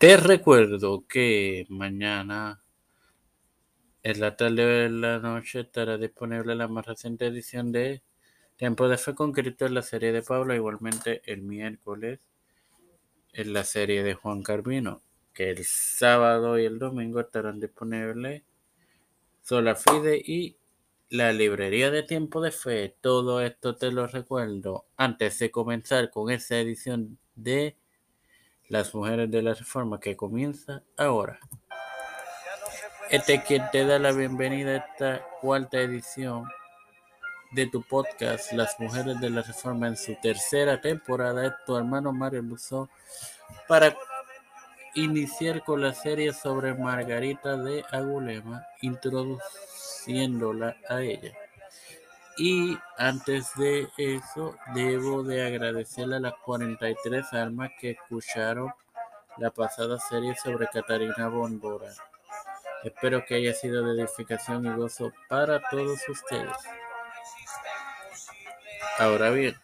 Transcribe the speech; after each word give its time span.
Te 0.00 0.16
recuerdo 0.16 1.04
que 1.06 1.66
mañana 1.68 2.62
en 4.02 4.18
la 4.18 4.34
tarde 4.34 4.64
de 4.64 4.88
la 4.88 5.18
noche 5.18 5.60
estará 5.60 5.98
disponible 5.98 6.54
la 6.54 6.68
más 6.68 6.86
reciente 6.86 7.26
edición 7.26 7.70
de 7.70 8.02
Tiempo 8.56 8.88
de 8.88 8.96
Fe 8.96 9.14
con 9.14 9.32
Cristo 9.32 9.66
en 9.66 9.74
la 9.74 9.82
serie 9.82 10.10
de 10.12 10.22
Pablo, 10.22 10.54
igualmente 10.54 11.20
el 11.30 11.42
miércoles 11.42 12.18
en 13.34 13.52
la 13.52 13.62
serie 13.62 14.02
de 14.02 14.14
Juan 14.14 14.42
Carvino, 14.42 15.02
que 15.34 15.50
el 15.50 15.66
sábado 15.66 16.58
y 16.58 16.64
el 16.64 16.78
domingo 16.78 17.20
estarán 17.20 17.60
disponibles 17.60 18.42
Sola 19.42 19.76
Fide 19.76 20.16
y 20.16 20.56
la 21.10 21.34
librería 21.34 21.90
de 21.90 22.04
Tiempo 22.04 22.40
de 22.40 22.52
Fe. 22.52 22.96
Todo 23.02 23.42
esto 23.42 23.76
te 23.76 23.92
lo 23.92 24.06
recuerdo 24.06 24.86
antes 24.96 25.38
de 25.40 25.50
comenzar 25.50 26.08
con 26.08 26.30
esa 26.30 26.58
edición 26.58 27.18
de 27.34 27.76
las 28.70 28.94
Mujeres 28.94 29.30
de 29.30 29.42
la 29.42 29.52
Reforma 29.52 29.98
que 29.98 30.16
comienza 30.16 30.82
ahora. 30.96 31.40
Este 33.10 33.34
es 33.34 33.44
quien 33.44 33.68
te 33.72 33.84
da 33.84 33.98
la 33.98 34.12
bienvenida 34.12 34.70
a 34.70 34.76
esta 34.76 35.26
cuarta 35.40 35.78
edición 35.78 36.46
de 37.50 37.66
tu 37.66 37.82
podcast 37.82 38.52
Las 38.52 38.78
Mujeres 38.78 39.20
de 39.20 39.28
la 39.28 39.42
Reforma 39.42 39.88
en 39.88 39.96
su 39.96 40.14
tercera 40.22 40.80
temporada. 40.80 41.46
Es 41.46 41.52
tu 41.66 41.76
hermano 41.76 42.12
Mario 42.12 42.42
Luzón 42.42 42.88
para 43.66 43.96
iniciar 44.94 45.64
con 45.64 45.80
la 45.80 45.92
serie 45.92 46.32
sobre 46.32 46.72
Margarita 46.72 47.56
de 47.56 47.84
Agulema, 47.90 48.64
introduciéndola 48.82 50.76
a 50.88 51.02
ella. 51.02 51.32
Y 52.42 52.78
antes 52.96 53.54
de 53.56 53.90
eso, 53.98 54.56
debo 54.72 55.22
de 55.22 55.46
agradecerle 55.46 56.16
a 56.16 56.20
las 56.20 56.32
43 56.36 57.34
almas 57.34 57.70
que 57.78 57.90
escucharon 57.90 58.72
la 59.36 59.50
pasada 59.50 59.98
serie 59.98 60.34
sobre 60.42 60.66
Catarina 60.68 61.28
Bondora. 61.28 61.92
Espero 62.82 63.26
que 63.26 63.34
haya 63.34 63.52
sido 63.52 63.84
de 63.84 64.00
edificación 64.00 64.64
y 64.64 64.70
gozo 64.70 65.12
para 65.28 65.60
todos 65.68 66.00
ustedes. 66.08 66.56
Ahora 68.98 69.28
bien, 69.28 69.54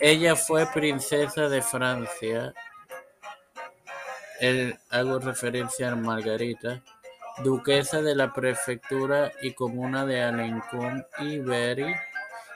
ella 0.00 0.34
fue 0.34 0.66
princesa 0.66 1.48
de 1.48 1.62
Francia. 1.62 2.52
hago 4.90 5.20
referencia 5.20 5.92
a 5.92 5.94
Margarita 5.94 6.82
duquesa 7.44 8.02
de 8.02 8.14
la 8.14 8.32
prefectura 8.32 9.32
y 9.42 9.52
comuna 9.52 10.06
de 10.06 10.22
Alencón 10.22 11.04
y 11.18 11.38
Berry 11.38 11.94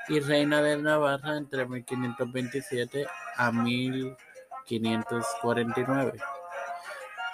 y 0.09 0.20
reina 0.20 0.62
de 0.62 0.78
Navarra 0.78 1.36
entre 1.36 1.67
1527 1.67 3.06
a 3.36 3.53
1549. 3.53 6.19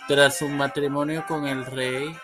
Tras 0.08 0.38
su 0.38 0.48
matrimonio 0.48 1.24
con 1.26 1.46
el 1.46 1.64
rey 1.66 2.16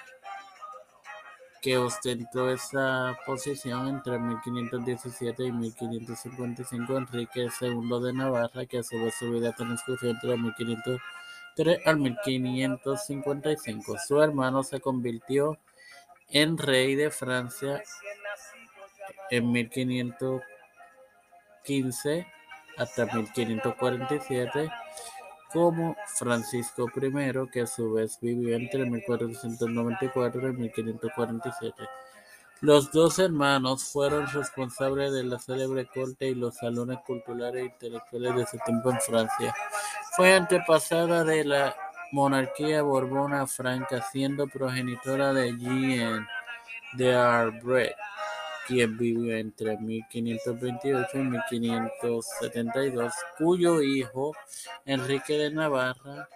que 1.62 1.78
ostentó 1.78 2.50
esa 2.50 3.17
posición 3.25 3.89
entre 3.89 4.19
1517 4.19 5.45
y 5.45 5.53
1555, 5.53 6.98
Enrique 6.98 7.48
II 7.61 8.03
de 8.03 8.12
Navarra, 8.12 8.67
que 8.67 8.78
a 8.78 8.83
su 8.83 8.97
vez 8.97 9.15
su 9.15 9.31
vida 9.31 9.53
transcurrió 9.53 10.11
entre 10.11 10.37
1500 11.56 11.86
al 11.86 11.98
1555. 11.98 13.97
Su 14.06 14.22
hermano 14.22 14.62
se 14.62 14.81
convirtió 14.81 15.59
en 16.28 16.56
rey 16.56 16.94
de 16.94 17.11
Francia 17.11 17.83
en 19.31 19.50
1515 19.53 22.27
hasta 22.77 23.06
1547 23.06 24.70
como 25.53 25.97
Francisco 26.06 26.91
I, 26.97 27.50
que 27.50 27.61
a 27.61 27.66
su 27.66 27.92
vez 27.92 28.19
vivió 28.20 28.56
entre 28.56 28.89
1494 28.89 30.48
y 30.48 30.53
1547. 30.53 31.83
Los 32.62 32.91
dos 32.93 33.19
hermanos 33.19 33.84
fueron 33.84 34.26
responsables 34.28 35.12
de 35.12 35.25
la 35.25 35.38
célebre 35.38 35.87
corte 35.87 36.28
y 36.28 36.34
los 36.34 36.55
salones 36.55 36.99
culturales 37.05 37.62
e 37.62 37.66
intelectuales 37.66 38.37
de 38.37 38.47
su 38.47 38.59
tiempo 38.65 38.91
en 38.91 39.00
Francia. 39.00 39.55
Fue 40.15 40.34
antepasada 40.34 41.25
de 41.25 41.43
la 41.43 41.75
monarquía 42.12 42.83
borbona 42.83 43.47
franca, 43.47 44.03
siendo 44.12 44.47
progenitora 44.47 45.33
de 45.33 45.56
Jean 45.56 46.28
de 46.93 47.15
Arbret, 47.15 47.97
quien 48.67 48.99
vivió 48.99 49.34
entre 49.39 49.78
1528 49.78 51.09
y 51.15 51.19
1572, 51.19 53.15
cuyo 53.39 53.81
hijo 53.81 54.33
Enrique 54.84 55.39
de 55.39 55.50
Navarra, 55.50 56.29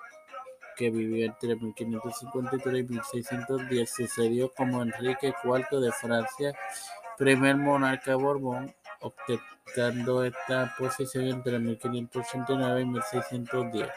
que 0.75 0.89
vivió 0.89 1.27
entre 1.27 1.57
1553 1.57 2.81
y 2.81 2.85
1610, 2.85 3.91
sucedió 3.91 4.51
como 4.55 4.83
Enrique 4.83 5.35
IV 5.45 5.81
de 5.81 5.93
Francia, 5.93 6.55
primer 7.19 7.57
monarca 7.57 8.17
borbón, 8.17 8.75
obteniendo 9.01 10.25
esta 10.25 10.75
posición 10.79 11.27
entre 11.27 11.59
1589 11.59 12.81
y 12.81 12.87
1610. 12.87 13.89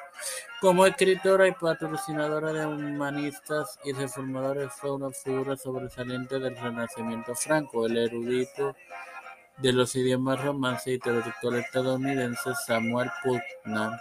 Como 0.61 0.85
escritora 0.85 1.47
y 1.47 1.53
patrocinadora 1.53 2.51
de 2.51 2.65
humanistas 2.65 3.79
y 3.85 3.93
reformadores, 3.93 4.73
fue 4.73 4.91
una 4.91 5.09
figura 5.11 5.55
sobresaliente 5.55 6.37
del 6.37 6.57
Renacimiento 6.57 7.33
franco. 7.33 7.85
El 7.85 7.97
erudito 7.97 8.75
de 9.57 9.73
los 9.73 9.95
idiomas 9.95 10.43
romance 10.43 10.91
y 10.91 10.99
traductor 10.99 11.55
estadounidense 11.55 12.51
Samuel 12.65 13.09
Putnam, 13.23 13.97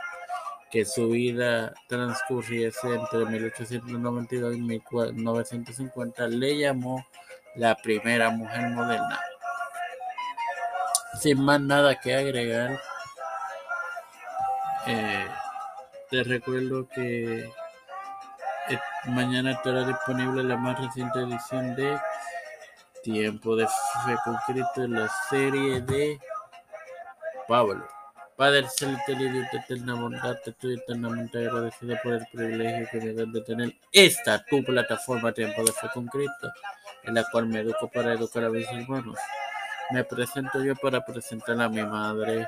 que 0.70 0.84
su 0.84 1.10
vida 1.10 1.72
transcurriese 1.88 2.94
entre 2.94 3.24
1892 3.26 4.56
y 4.56 4.60
1950, 4.60 6.28
le 6.28 6.58
llamó 6.58 7.06
la 7.54 7.76
primera 7.76 8.30
mujer 8.30 8.68
moderna. 8.70 9.20
Sin 11.20 11.42
más 11.42 11.60
nada 11.60 11.98
que 11.98 12.14
agregar, 12.14 12.80
eh, 14.86 15.26
te 16.10 16.22
recuerdo 16.22 16.88
que 16.88 17.40
eh, 17.40 18.80
mañana 19.06 19.52
estará 19.52 19.84
disponible 19.84 20.44
la 20.44 20.56
más 20.56 20.80
reciente 20.80 21.18
edición 21.18 21.74
de 21.74 21.98
Tiempo 23.02 23.56
de 23.56 23.66
Fe 23.66 24.16
con 24.24 24.36
Cristo, 24.46 24.86
la 24.86 25.08
serie 25.28 25.80
de 25.80 26.20
Pablo. 27.48 27.84
Padre 28.36 28.68
celestial 28.68 29.20
y 29.20 29.28
de 29.28 29.48
eterna 29.52 29.94
bondad, 29.94 30.36
te 30.44 30.50
estoy 30.50 30.74
eternamente 30.74 31.38
agradecido 31.38 31.96
por 32.04 32.12
el 32.12 32.26
privilegio 32.32 32.86
que 32.92 33.00
me 33.00 33.12
dan 33.12 33.32
de 33.32 33.40
tener 33.40 33.74
esta 33.90 34.44
tu 34.44 34.62
plataforma 34.62 35.32
Tiempo 35.32 35.64
de 35.64 35.72
Fe 35.72 35.88
con 35.92 36.06
Cristo, 36.06 36.52
en 37.02 37.14
la 37.14 37.24
cual 37.32 37.46
me 37.46 37.58
educo 37.58 37.90
para 37.90 38.12
educar 38.12 38.44
a 38.44 38.50
mis 38.50 38.68
hermanos. 38.68 39.18
Me 39.90 40.04
presento 40.04 40.62
yo 40.62 40.76
para 40.76 41.04
presentar 41.04 41.60
a 41.60 41.68
mi 41.68 41.82
madre, 41.82 42.46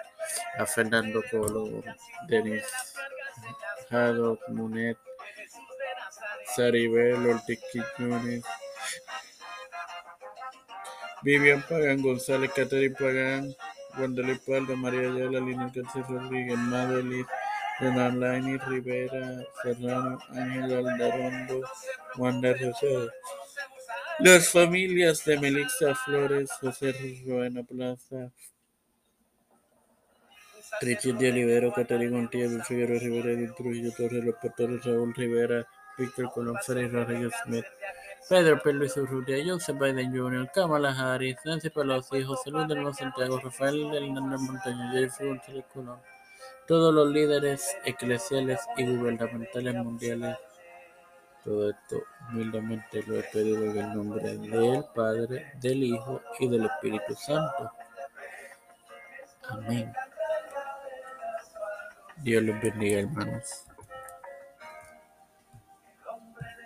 a 0.58 0.66
Fernando 0.66 1.22
Colo, 1.30 1.82
Denis 2.28 2.64
Haddock, 3.90 4.46
Munet, 4.48 4.98
Saribel, 6.54 7.26
Ortiz 7.26 7.58
Quiñones, 7.72 8.44
Vivian 11.22 11.62
Pagán, 11.62 12.02
González, 12.02 12.50
Catherine 12.54 12.94
Pagán, 12.94 13.54
Wanderley 13.98 14.38
Paldo, 14.46 14.76
María 14.76 15.00
Ayala, 15.00 15.40
Lina 15.40 15.72
García 15.74 16.04
Rodríguez, 16.08 16.58
Madeline, 16.58 17.26
Renan 17.78 18.20
Laini, 18.20 18.58
Rivera, 18.58 19.42
Serrano, 19.62 20.18
Ángel 20.30 20.86
Aldarondo, 20.86 21.60
Wanda 22.16 22.52
Rosado. 22.52 23.10
Las 24.22 24.50
familias 24.50 25.24
de 25.24 25.40
Melissa 25.40 25.94
Flores, 25.94 26.50
José 26.60 26.94
Ruena 27.24 27.62
Plaza, 27.62 28.30
Richard 30.82 31.16
de 31.16 31.30
Olivero, 31.30 31.72
Catalina 31.72 32.18
Montilla, 32.18 32.62
Figueroa 32.62 32.98
Rivera, 32.98 33.30
Edith 33.30 33.54
Trujillo 33.56 33.90
Torres, 33.96 34.22
Los 34.22 34.84
Raúl 34.84 35.14
Rivera, 35.14 35.66
Víctor 35.96 36.30
Colón 36.32 36.56
Ferreira, 36.66 37.04
Reyes 37.04 37.32
Smith, 37.44 37.64
Pedro 38.28 38.60
P. 38.62 38.72
Luis 38.74 38.94
Urrutia, 38.98 39.42
Joseph 39.42 39.78
Biden 39.78 40.14
Jr., 40.14 40.50
Kamala 40.52 40.92
Harris, 40.92 41.36
Nancy 41.46 41.70
Pelosi, 41.70 42.22
José 42.22 42.50
Luis 42.50 42.68
del 42.68 42.94
Santiago, 42.94 43.40
Rafael 43.40 43.94
Hernández 43.94 44.40
Montaño, 44.40 44.92
Jeffrey 44.92 45.28
González 45.30 45.64
Colón, 45.72 45.98
todos 46.68 46.92
los 46.92 47.08
líderes 47.08 47.74
eclesiales 47.86 48.60
y 48.76 48.84
gubernamentales 48.84 49.74
mundiales 49.76 50.36
todo 51.44 51.70
esto 51.70 52.02
humildemente 52.28 53.02
lo 53.06 53.18
he 53.18 53.22
pedido 53.24 53.64
en 53.64 53.78
el 53.78 53.94
nombre 53.94 54.22
del 54.36 54.84
Padre, 54.94 55.52
del 55.60 55.82
Hijo 55.82 56.20
y 56.38 56.48
del 56.48 56.66
Espíritu 56.66 57.14
Santo. 57.14 57.72
Amén. 59.48 59.92
Dios 62.18 62.42
los 62.42 62.60
bendiga, 62.60 63.00
hermanos. 63.00 63.64